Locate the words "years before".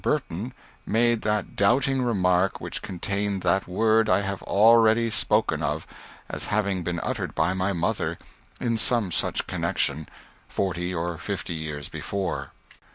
11.53-12.51